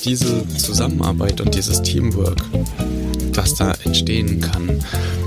[0.00, 2.42] diese Zusammenarbeit und dieses Teamwork,
[3.34, 4.82] was da entstehen kann,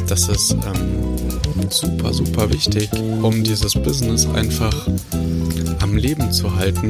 [0.08, 1.18] das ist ähm,
[1.70, 2.90] super, super wichtig,
[3.22, 4.88] um dieses Business einfach
[5.80, 6.88] am Leben zu halten.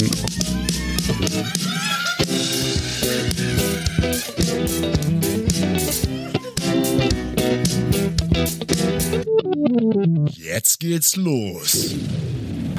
[10.31, 11.95] Jetzt geht's los.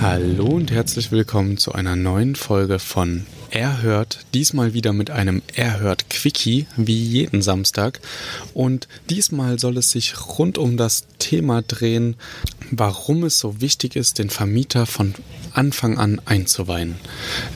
[0.01, 4.19] Hallo und herzlich willkommen zu einer neuen Folge von Erhört.
[4.35, 8.01] Diesmal wieder mit einem Erhört Quickie, wie jeden Samstag.
[8.53, 12.17] Und diesmal soll es sich rund um das Thema drehen,
[12.73, 15.15] warum es so wichtig ist, den Vermieter von
[15.53, 16.97] Anfang an einzuweihen.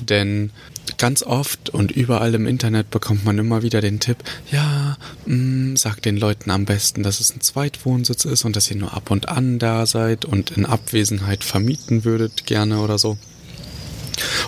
[0.01, 0.51] Denn
[0.99, 4.19] ganz oft und überall im Internet bekommt man immer wieder den Tipp,
[4.53, 4.97] ja,
[5.27, 8.77] mh, mm, sagt den Leuten am besten, dass es ein Zweitwohnsitz ist und dass ihr
[8.77, 13.19] nur ab und an da seid und in Abwesenheit vermieten würdet gerne oder so.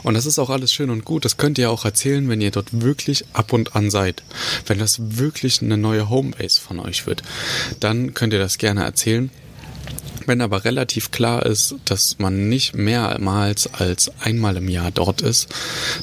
[0.03, 1.25] Und das ist auch alles schön und gut.
[1.25, 4.23] Das könnt ihr auch erzählen, wenn ihr dort wirklich ab und an seid.
[4.67, 7.23] Wenn das wirklich eine neue Homebase von euch wird,
[7.81, 9.31] dann könnt ihr das gerne erzählen.
[10.27, 15.49] Wenn aber relativ klar ist, dass man nicht mehrmals als einmal im Jahr dort ist,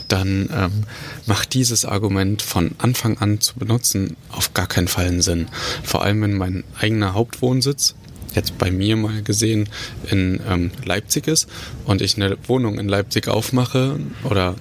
[0.08, 0.84] dann ähm,
[1.28, 5.48] macht dieses Argument von Anfang an zu benutzen auf gar keinen Fall einen Sinn.
[5.84, 7.96] Vor allem, wenn mein eigener Hauptwohnsitz
[8.38, 9.68] jetzt bei mir mal gesehen
[10.10, 11.50] in ähm, Leipzig ist
[11.86, 14.56] und ich eine Wohnung in Leipzig aufmache oder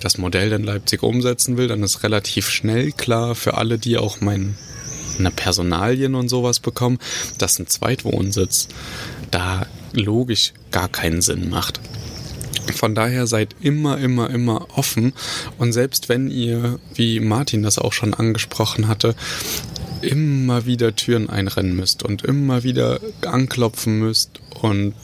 [0.00, 4.20] das Modell in Leipzig umsetzen will, dann ist relativ schnell klar für alle, die auch
[4.20, 4.54] meine
[5.34, 6.98] Personalien und sowas bekommen,
[7.38, 8.68] dass ein Zweitwohnsitz
[9.30, 11.80] da logisch gar keinen Sinn macht.
[12.74, 15.12] Von daher seid immer, immer, immer offen.
[15.58, 19.14] Und selbst wenn ihr, wie Martin das auch schon angesprochen hatte,
[20.04, 24.94] immer wieder Türen einrennen müsst und immer wieder anklopfen müsst und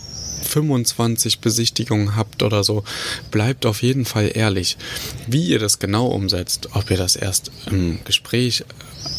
[0.43, 2.85] 25 Besichtigungen habt oder so,
[3.31, 4.77] bleibt auf jeden Fall ehrlich.
[5.27, 8.65] Wie ihr das genau umsetzt, ob ihr das erst im Gespräch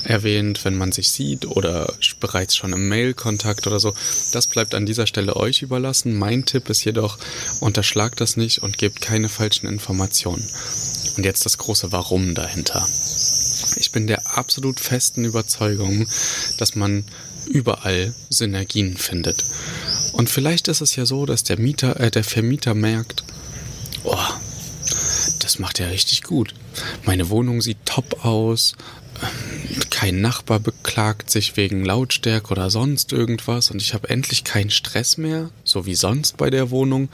[0.04, 3.94] erwähnt, wenn man sich sieht oder bereits schon im Mail-Kontakt oder so,
[4.34, 6.18] das bleibt an dieser Stelle euch überlassen.
[6.18, 7.18] Mein Tipp ist jedoch,
[7.60, 10.48] unterschlagt das nicht und gebt keine falschen Informationen.
[11.18, 12.88] Und jetzt das große Warum dahinter.
[13.92, 16.08] Ich bin der absolut festen Überzeugung,
[16.58, 17.04] dass man
[17.46, 19.44] überall Synergien findet.
[20.14, 23.26] Und vielleicht ist es ja so, dass der Mieter, äh, der Vermieter merkt,
[24.06, 24.16] oh,
[25.40, 26.54] das macht er richtig gut.
[27.04, 28.76] Meine Wohnung sieht top aus.
[29.22, 34.72] Ähm, kein Nachbar beklagt sich wegen Lautstärke oder sonst irgendwas und ich habe endlich keinen
[34.72, 37.10] Stress mehr, so wie sonst bei der Wohnung.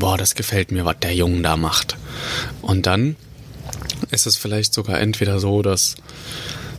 [0.00, 1.96] Boah, das gefällt mir, was der Junge da macht.
[2.60, 3.14] Und dann
[4.10, 5.96] ist es vielleicht sogar entweder so, dass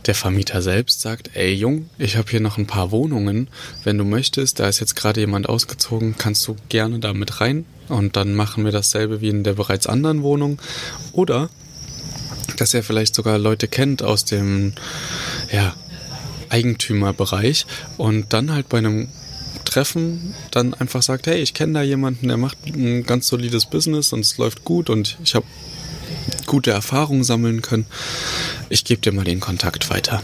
[0.06, 3.48] der Vermieter selbst sagt, ey Jung, ich habe hier noch ein paar Wohnungen.
[3.84, 7.64] Wenn du möchtest, da ist jetzt gerade jemand ausgezogen, kannst du gerne da mit rein
[7.88, 10.60] und dann machen wir dasselbe wie in der bereits anderen Wohnung.
[11.12, 11.50] Oder
[12.56, 14.72] dass er vielleicht sogar Leute kennt aus dem
[15.52, 15.74] ja,
[16.48, 17.66] Eigentümerbereich
[17.96, 19.08] und dann halt bei einem
[19.64, 24.12] Treffen dann einfach sagt, hey, ich kenne da jemanden, der macht ein ganz solides Business
[24.12, 25.46] und es läuft gut und ich habe
[26.52, 27.86] gute Erfahrungen sammeln können.
[28.68, 30.22] Ich gebe dir mal den Kontakt weiter.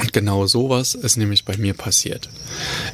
[0.00, 2.28] Und genau sowas ist nämlich bei mir passiert.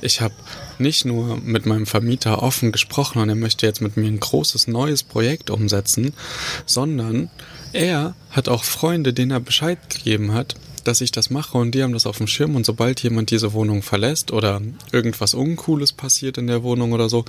[0.01, 0.33] Ich habe
[0.79, 4.69] nicht nur mit meinem Vermieter offen gesprochen und er möchte jetzt mit mir ein großes
[4.69, 6.15] neues Projekt umsetzen,
[6.65, 7.29] sondern
[7.75, 10.55] er hat auch Freunde, denen er Bescheid gegeben hat,
[10.85, 13.53] dass ich das mache und die haben das auf dem Schirm und sobald jemand diese
[13.53, 14.61] Wohnung verlässt oder
[14.93, 17.25] irgendwas Uncooles passiert in der Wohnung oder so,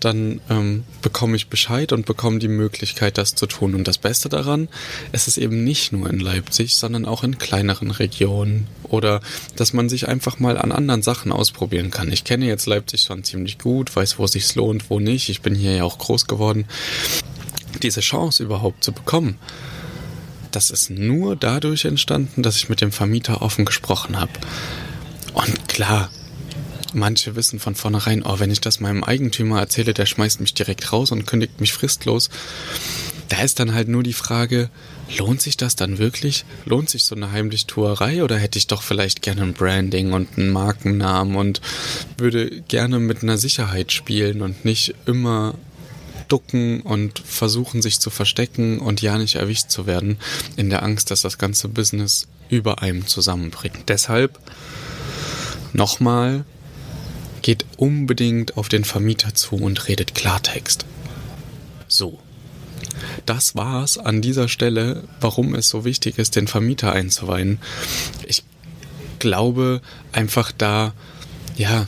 [0.00, 3.74] dann ähm, bekomme ich Bescheid und bekomme die Möglichkeit, das zu tun.
[3.74, 4.68] Und das Beste daran,
[5.12, 9.20] es ist eben nicht nur in Leipzig, sondern auch in kleineren Regionen oder
[9.56, 12.12] dass man sich einfach mal an anderen Sachen ausprobieren kann.
[12.12, 15.28] Ich kenne jetzt Leipzig schon ziemlich gut, weiß, wo es sich lohnt, wo nicht.
[15.28, 16.66] Ich bin hier ja auch groß geworden.
[17.82, 19.38] Diese Chance überhaupt zu bekommen,
[20.54, 24.32] das ist nur dadurch entstanden, dass ich mit dem Vermieter offen gesprochen habe.
[25.32, 26.10] Und klar,
[26.92, 30.92] manche wissen von vornherein, oh, wenn ich das meinem Eigentümer erzähle, der schmeißt mich direkt
[30.92, 32.30] raus und kündigt mich fristlos.
[33.28, 34.70] Da ist dann halt nur die Frage,
[35.18, 36.44] lohnt sich das dann wirklich?
[36.66, 40.50] Lohnt sich so eine Heimlichtuerei oder hätte ich doch vielleicht gerne ein Branding und einen
[40.50, 41.60] Markennamen und
[42.16, 45.54] würde gerne mit einer Sicherheit spielen und nicht immer
[46.28, 50.18] ducken und versuchen sich zu verstecken und ja nicht erwischt zu werden,
[50.56, 53.88] in der Angst, dass das ganze Business über einem zusammenbricht.
[53.88, 54.38] Deshalb
[55.72, 56.44] nochmal,
[57.42, 60.86] geht unbedingt auf den Vermieter zu und redet Klartext.
[61.88, 62.18] So.
[63.26, 67.58] Das war's an dieser Stelle, warum es so wichtig ist, den Vermieter einzuweihen.
[68.26, 68.44] Ich
[69.18, 69.82] glaube
[70.12, 70.94] einfach da,
[71.56, 71.86] ja,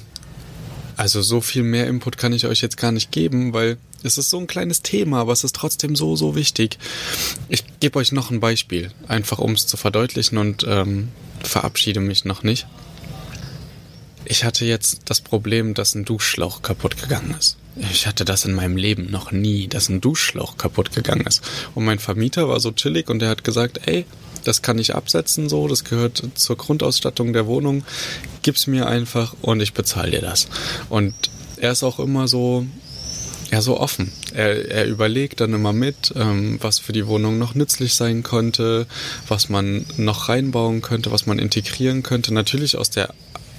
[0.97, 4.31] also so viel mehr Input kann ich euch jetzt gar nicht geben, weil Es ist
[4.31, 6.79] so ein kleines Thema, aber es ist trotzdem so, so wichtig.
[7.49, 11.09] Ich gebe euch noch ein Beispiel, einfach um es zu verdeutlichen und ähm,
[11.43, 12.67] verabschiede mich noch nicht.
[14.25, 17.57] Ich hatte jetzt das Problem, dass ein Duschschlauch kaputt gegangen ist.
[17.93, 21.43] Ich hatte das in meinem Leben noch nie, dass ein Duschschlauch kaputt gegangen ist.
[21.75, 24.05] Und mein Vermieter war so chillig und er hat gesagt, ey,
[24.47, 27.85] das kann ich absetzen so, das gehört zur Grundausstattung der Wohnung,
[28.43, 30.49] gib's mir einfach und ich bezahle dir das.
[30.89, 31.15] Und
[31.57, 32.67] er ist auch immer so,
[33.51, 34.13] ja, so offen.
[34.35, 38.87] Er, er überlegt dann immer mit, ähm, was für die Wohnung noch nützlich sein könnte,
[39.29, 42.35] was man noch reinbauen könnte, was man integrieren könnte.
[42.35, 43.15] Natürlich aus der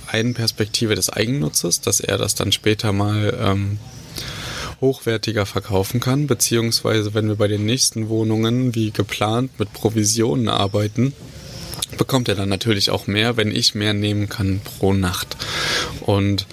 [0.07, 3.79] einen Perspektive des Eigennutzes, dass er das dann später mal ähm,
[4.81, 11.13] hochwertiger verkaufen kann, beziehungsweise wenn wir bei den nächsten Wohnungen wie geplant mit Provisionen arbeiten,
[11.97, 15.37] bekommt er dann natürlich auch mehr, wenn ich mehr nehmen kann pro Nacht.
[16.01, 16.45] Und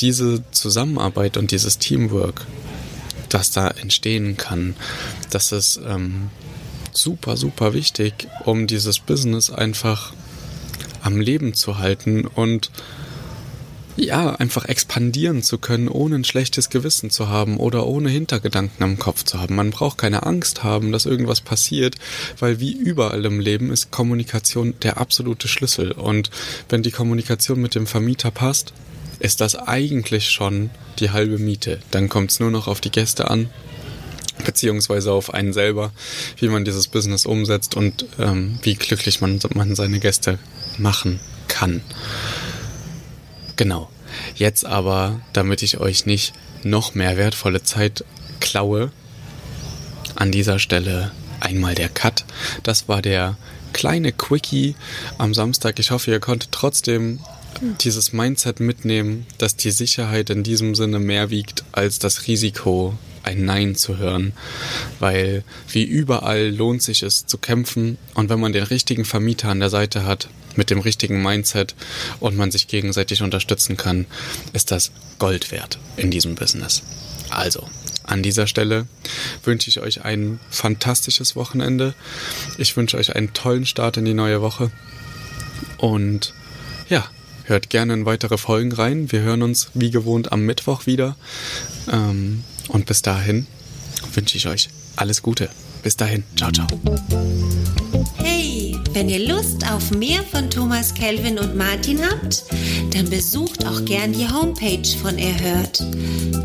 [0.00, 2.46] diese Zusammenarbeit und dieses Teamwork,
[3.28, 4.74] das da entstehen kann,
[5.30, 6.30] das ist ähm,
[6.92, 10.12] super, super wichtig, um dieses Business einfach
[11.02, 12.70] am Leben zu halten und
[13.98, 18.98] ja, einfach expandieren zu können, ohne ein schlechtes Gewissen zu haben oder ohne Hintergedanken am
[18.98, 19.56] Kopf zu haben.
[19.56, 21.96] Man braucht keine Angst haben, dass irgendwas passiert,
[22.38, 25.92] weil wie überall im Leben ist Kommunikation der absolute Schlüssel.
[25.92, 26.30] Und
[26.68, 28.72] wenn die Kommunikation mit dem Vermieter passt,
[29.20, 31.80] ist das eigentlich schon die halbe Miete.
[31.90, 33.50] Dann kommt es nur noch auf die Gäste an,
[34.44, 35.92] beziehungsweise auf einen selber,
[36.38, 40.38] wie man dieses Business umsetzt und ähm, wie glücklich man, man seine Gäste
[40.78, 41.82] machen kann.
[43.58, 43.90] Genau.
[44.36, 46.32] Jetzt aber, damit ich euch nicht
[46.62, 48.04] noch mehr wertvolle Zeit
[48.40, 48.92] klaue,
[50.14, 51.10] an dieser Stelle
[51.40, 52.24] einmal der Cut.
[52.62, 53.36] Das war der
[53.72, 54.76] kleine Quickie
[55.18, 55.78] am Samstag.
[55.80, 57.18] Ich hoffe, ihr konntet trotzdem
[57.80, 63.44] dieses Mindset mitnehmen, dass die Sicherheit in diesem Sinne mehr wiegt als das Risiko, ein
[63.44, 64.32] Nein zu hören.
[64.98, 69.60] Weil wie überall lohnt sich es zu kämpfen und wenn man den richtigen Vermieter an
[69.60, 71.74] der Seite hat, mit dem richtigen Mindset
[72.20, 74.06] und man sich gegenseitig unterstützen kann,
[74.52, 76.82] ist das Gold wert in diesem Business.
[77.30, 77.68] Also,
[78.02, 78.86] an dieser Stelle
[79.44, 81.94] wünsche ich euch ein fantastisches Wochenende.
[82.56, 84.70] Ich wünsche euch einen tollen Start in die neue Woche.
[85.76, 86.34] Und
[86.88, 87.06] ja,
[87.44, 89.12] hört gerne in weitere Folgen rein.
[89.12, 91.16] Wir hören uns wie gewohnt am Mittwoch wieder.
[91.90, 93.46] Ähm, und bis dahin
[94.14, 95.48] wünsche ich euch alles Gute.
[95.82, 96.24] Bis dahin.
[96.36, 96.66] Ciao, ciao.
[98.16, 102.44] Hey, wenn ihr Lust auf mehr von Thomas Kelvin und Martin habt,
[102.92, 105.84] dann besucht auch gern die Homepage von Erhört.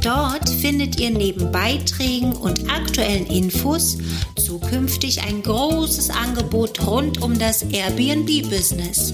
[0.03, 3.97] Dort findet ihr neben Beiträgen und aktuellen Infos
[4.35, 9.13] zukünftig ein großes Angebot rund um das Airbnb-Business.